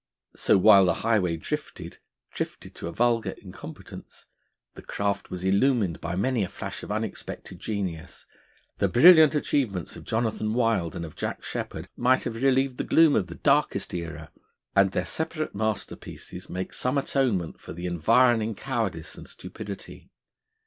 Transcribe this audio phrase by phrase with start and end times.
[0.35, 1.99] So, while the highway drifted
[2.31, 4.25] drifted to a vulgar incompetence,
[4.73, 8.25] the craft was illumined by many a flash of unexpected genius.
[8.77, 13.15] The brilliant achievements of Jonathan Wild and of Jack Sheppard might have relieved the gloom
[13.15, 14.31] of the darkest era,
[14.75, 20.09] and their separate masterpieces make some atonement for the environing cowardice and stupidity.